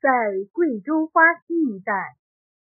[0.00, 0.08] 在
[0.52, 1.92] 贵州花溪一带，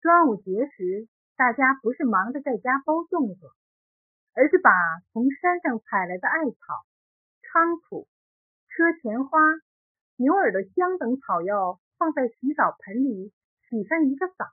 [0.00, 3.50] 端午节时，大家不是忙着在家包粽子，
[4.34, 4.70] 而是把
[5.10, 6.86] 从山上采来的艾草、
[7.42, 8.06] 菖蒲、
[8.68, 9.40] 车前花、
[10.14, 13.32] 牛耳朵香等草药放在洗澡盆里
[13.68, 14.46] 洗上一个澡。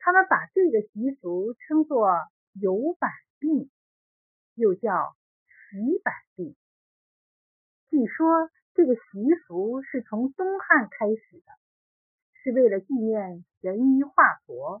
[0.00, 2.12] 他们把这个习俗称作
[2.60, 3.70] “油板病”，
[4.54, 5.16] 又叫
[5.48, 6.54] “洗板病”。
[7.88, 8.50] 据说。
[8.74, 9.00] 这个习
[9.46, 11.52] 俗是从东汉开始的，
[12.32, 14.12] 是为了纪念神医华
[14.46, 14.80] 佗。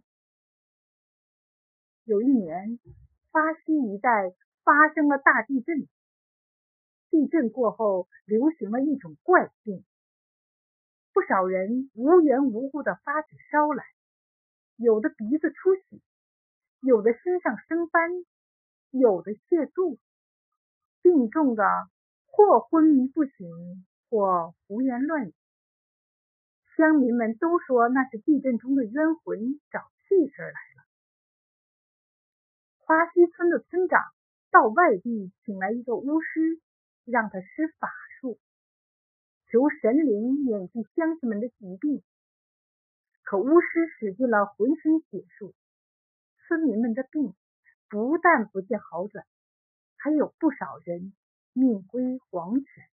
[2.04, 2.78] 有一年，
[3.30, 4.32] 巴西一带
[4.64, 5.86] 发生了大地震，
[7.10, 9.84] 地震过后流行了一种怪病，
[11.12, 13.84] 不少人无缘无故的发起烧来，
[14.76, 16.00] 有的鼻子出血，
[16.80, 18.10] 有的身上生斑，
[18.90, 19.98] 有的泻肚，
[21.02, 21.62] 病重的。
[22.34, 25.34] 或昏迷不醒，或胡言乱语。
[26.76, 30.84] 乡民们都说那是地震中的冤魂找气势来了。
[32.80, 34.02] 花溪村的村长
[34.50, 36.60] 到外地请来一个巫师，
[37.06, 37.88] 让他施法
[38.20, 38.38] 术，
[39.46, 42.02] 求神灵免去乡亲们的疾病。
[43.22, 45.54] 可巫师使尽了浑身解数，
[46.46, 47.32] 村民们的病
[47.88, 49.24] 不但不见好转，
[49.96, 51.14] 还有不少人。
[51.54, 52.91] 命归黄泉。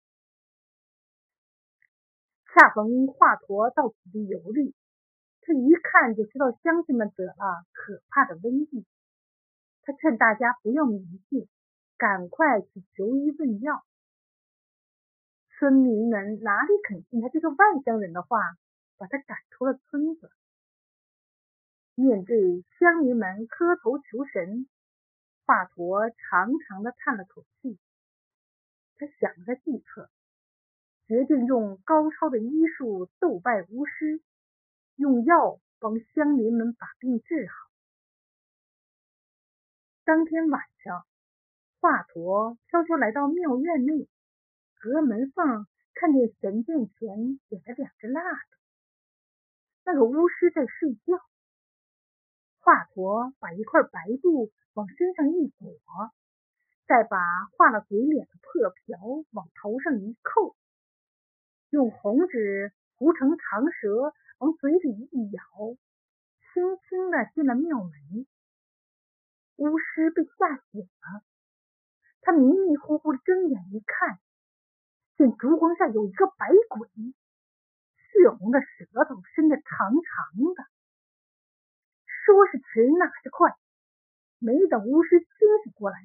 [2.53, 4.75] 恰逢华佗到此地游历，
[5.41, 7.33] 他一看就知道乡亲们得了
[7.71, 8.85] 可怕的瘟疫。
[9.81, 11.47] 他劝大家不要迷信，
[11.97, 13.83] 赶快去求医问药。
[15.57, 18.55] 村民们哪里肯信他这个外乡人的话，
[18.97, 20.29] 把他赶出了村子。
[21.95, 24.67] 面对乡民们磕头求神，
[25.47, 27.79] 华佗长长的叹了口气。
[28.95, 30.11] 他想了个计策，
[31.05, 34.21] 决定用高超的医术斗败巫师，
[34.95, 37.53] 用药帮乡民们把病治好。
[40.05, 41.05] 当天晚上，
[41.79, 44.07] 华佗悄悄来到庙院内，
[44.79, 48.57] 隔门缝看见神殿前点了两支蜡烛，
[49.85, 51.19] 那个巫师在睡觉。
[52.59, 55.75] 华佗把一块白布往身上一裹。
[56.85, 57.17] 再把
[57.55, 58.99] 画了鬼脸的破瓢
[59.31, 60.52] 往头上一扣，
[61.73, 65.41] 用红纸糊成长蛇往嘴里一咬，
[66.53, 67.91] 轻轻的进了庙门。
[69.55, 71.23] 巫师被吓醒了，
[72.21, 74.19] 他迷迷糊糊睁眼一看，
[75.17, 76.87] 见烛光下有一个白鬼，
[77.97, 80.63] 血红的舌头伸得长长的。
[82.05, 83.51] 说是迟，那是快，
[84.37, 85.27] 没等巫师清
[85.63, 85.97] 醒过来。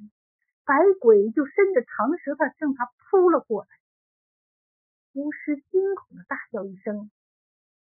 [0.64, 3.68] 白鬼就伸着长舌头向他扑了过来，
[5.14, 7.10] 巫师惊恐的大叫一声，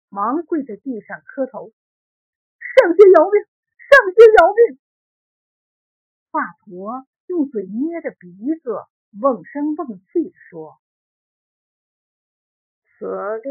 [0.08, 1.70] 忙跪在地上磕头
[2.60, 3.42] ：“上仙饶命，
[3.78, 4.78] 上仙饶命！”
[6.30, 8.28] 华佗用嘴捏着鼻
[8.62, 8.76] 子，
[9.20, 10.78] 瓮声瓮气的说
[12.98, 13.06] ：“此
[13.42, 13.50] 地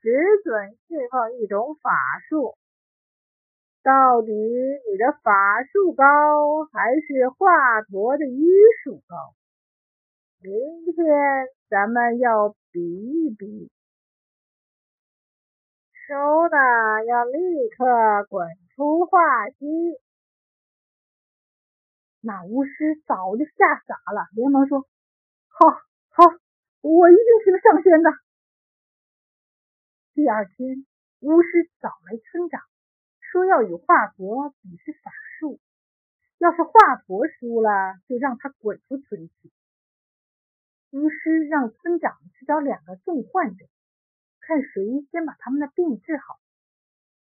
[0.00, 0.10] 只
[0.44, 1.90] 准侍奉一种法
[2.28, 2.56] 术。”
[3.82, 8.46] 到底你的法术高，还是华佗的医
[8.84, 9.34] 术高？
[10.44, 10.50] 明
[10.92, 11.04] 天
[11.68, 13.70] 咱们要比一比。
[15.92, 16.56] 收的
[17.06, 19.20] 要立刻滚出华
[19.50, 19.56] 溪。
[22.20, 23.52] 那巫师早就吓
[23.86, 24.80] 傻了，连忙说
[25.46, 25.68] ：“好，
[26.10, 26.24] 好，
[26.80, 28.10] 我一定听上仙的。”
[30.12, 30.84] 第二天，
[31.20, 32.60] 巫师找来村长。
[33.20, 35.60] 说要与华佗比试法术，
[36.38, 36.72] 要是华
[37.06, 39.41] 佗输了，就让他滚出村子。
[40.92, 43.64] 巫师让村长去找两个重患者，
[44.40, 46.38] 看谁先把他们的病治好。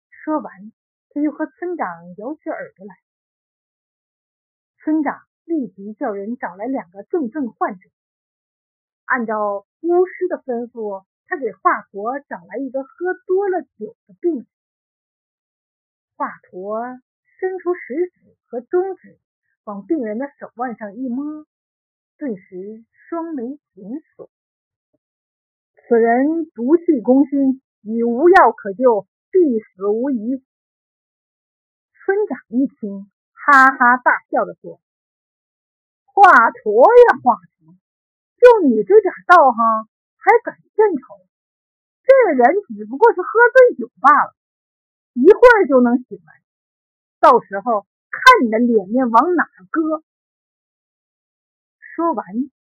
[0.10, 0.72] 说完，
[1.10, 2.96] 他又和村长摇起耳朵来。
[4.78, 7.90] 村长立即叫人找来两个重症患者，
[9.04, 14.48] 按照巫师的吩咐，他给华佗找来一个喝多了酒的病。
[16.16, 17.02] 华佗
[17.38, 19.20] 伸出食指和中指，
[19.66, 21.46] 往病人的手腕上一摸，
[22.18, 23.44] 顿时双眉
[23.76, 24.30] 紧锁。
[25.76, 30.44] 此人毒气攻心，已无药可救，必死无疑。
[31.94, 34.82] 村长一听，哈哈大笑的说
[36.10, 37.78] ：“华佗呀，华佗，
[38.42, 39.88] 就你这点道行，
[40.18, 41.22] 还敢献丑？
[42.02, 44.34] 这人只不过是喝醉酒罢了。”
[45.14, 46.42] 一会儿就能醒来，
[47.20, 50.04] 到时候看你的脸面往哪搁。
[51.98, 52.24] 说完，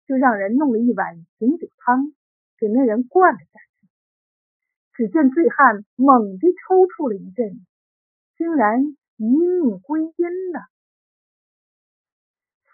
[0.06, 2.12] 就让人弄了一碗醒酒汤
[2.58, 3.88] 给那人灌了下去。
[4.92, 7.64] 只见醉汉猛地抽搐了一阵，
[8.36, 8.82] 竟然
[9.16, 10.60] 一命归阴了。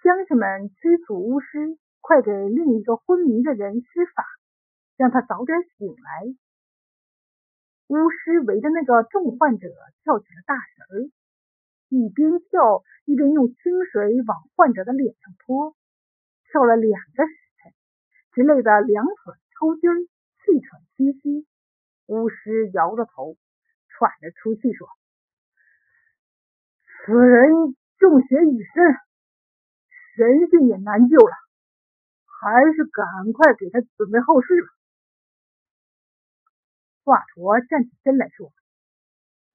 [0.03, 4.27] 乡亲们催促巫师快给另一个昏迷的人施法，
[4.97, 6.35] 让他早点醒来。
[7.87, 9.69] 巫师围着那个重患者
[10.03, 11.11] 跳起了大神儿，
[11.91, 15.77] 一边跳一边用清水往患者的脸上泼，
[16.51, 17.33] 跳了两个时
[17.63, 17.73] 辰，
[18.33, 19.91] 只累得两腿抽筋，
[20.43, 21.47] 气喘吁吁。
[22.07, 23.37] 巫师摇着头，
[23.89, 24.89] 喘着粗气说
[27.07, 28.97] ：“此人中邪已深，
[30.17, 31.37] 神性也难救了，
[32.27, 34.69] 还是赶快给他准备后事吧。”
[37.05, 38.53] 华佗站起身来说：“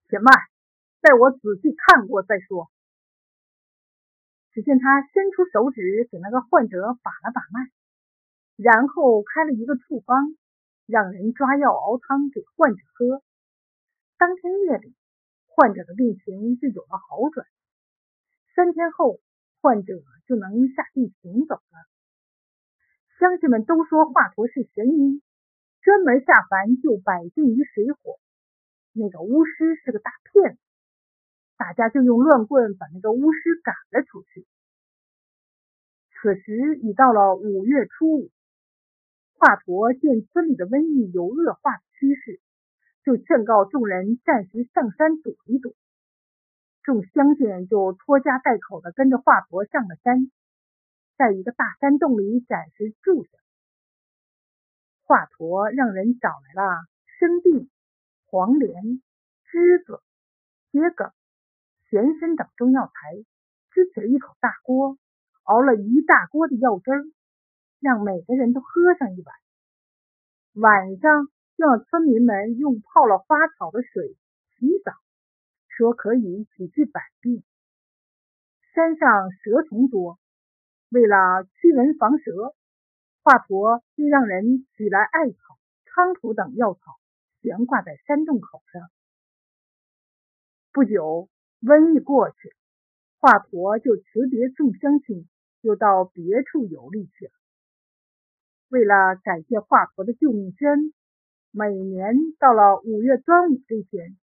[0.08, 0.34] 且慢，
[1.02, 2.72] 待我仔细看过再说。”
[4.56, 7.70] 只见他伸出手指给那个患者把了把脉，
[8.56, 10.34] 然后开了一个处方。
[10.88, 13.24] 让人抓药熬汤给患者喝。
[14.20, 14.94] 当天夜里，
[15.48, 17.48] 患者的病情就有了好转。
[18.54, 19.20] 三天后，
[19.62, 19.96] 患者
[20.28, 21.90] 就能下地行走了。
[23.18, 25.24] 乡亲们都说华佗是神医，
[25.82, 28.20] 专门下凡救百姓于水火。
[28.94, 30.60] 那个巫师是个大骗子，
[31.58, 34.46] 大家就用乱棍把那个巫师赶了出去。
[36.22, 38.32] 此时已到了五月初五。
[39.38, 42.40] 华佗见村里的瘟疫有恶化的趋势，
[43.04, 45.74] 就劝告众人暂时上山躲一躲。
[46.84, 50.32] 众乡亲就拖家带口的跟着华佗上了山，
[51.18, 53.30] 在一个大山洞里暂时住下。
[55.04, 56.86] 华佗让人找来了
[57.20, 57.70] 生地、
[58.26, 59.02] 黄连、
[59.52, 60.02] 栀子、
[60.72, 61.12] 桔梗、
[61.90, 63.16] 全身等中药材，
[63.72, 64.98] 支起了一口大锅，
[65.44, 67.06] 熬了一大锅的药汁儿。
[67.82, 69.36] 让每个人都喝上一碗，
[70.54, 74.18] 晚上就让村民们用泡了花草的水
[74.58, 74.94] 洗澡，
[75.68, 77.44] 说可以洗去百病。
[78.74, 80.18] 山上蛇虫多，
[80.90, 82.56] 为了驱蚊防蛇，
[83.22, 85.38] 华佗就让人取来艾草、
[85.86, 86.98] 菖蒲等药草，
[87.42, 88.90] 悬挂在山洞口上。
[90.72, 91.30] 不久，
[91.62, 92.54] 瘟疫过去，
[93.20, 95.28] 华佗就辞别众乡亲，
[95.62, 97.32] 又到别处游历去了。
[98.70, 100.94] 为了感谢华佗的救命之恩，
[101.52, 104.18] 每年到了五月端午这天，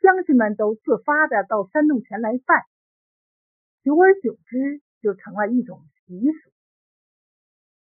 [0.00, 2.66] 乡亲们都自发的到山洞前来拜，
[3.82, 6.50] 久而久之就成了一种习俗。